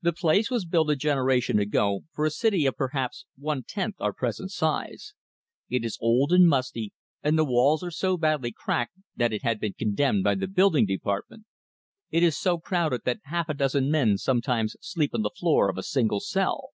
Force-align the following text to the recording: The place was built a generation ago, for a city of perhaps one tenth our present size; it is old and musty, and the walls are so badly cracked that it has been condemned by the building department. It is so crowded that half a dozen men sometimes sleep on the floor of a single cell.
The 0.00 0.12
place 0.12 0.48
was 0.48 0.64
built 0.64 0.90
a 0.90 0.94
generation 0.94 1.58
ago, 1.58 2.04
for 2.12 2.24
a 2.24 2.30
city 2.30 2.66
of 2.66 2.76
perhaps 2.76 3.26
one 3.36 3.64
tenth 3.64 3.96
our 3.98 4.12
present 4.12 4.52
size; 4.52 5.12
it 5.68 5.84
is 5.84 5.98
old 6.00 6.32
and 6.32 6.48
musty, 6.48 6.92
and 7.20 7.36
the 7.36 7.44
walls 7.44 7.82
are 7.82 7.90
so 7.90 8.16
badly 8.16 8.52
cracked 8.52 8.96
that 9.16 9.32
it 9.32 9.42
has 9.42 9.58
been 9.58 9.72
condemned 9.76 10.22
by 10.22 10.36
the 10.36 10.46
building 10.46 10.86
department. 10.86 11.46
It 12.12 12.22
is 12.22 12.38
so 12.38 12.58
crowded 12.58 13.00
that 13.06 13.18
half 13.24 13.48
a 13.48 13.54
dozen 13.54 13.90
men 13.90 14.18
sometimes 14.18 14.76
sleep 14.80 15.10
on 15.12 15.22
the 15.22 15.30
floor 15.36 15.68
of 15.68 15.78
a 15.78 15.82
single 15.82 16.20
cell. 16.20 16.68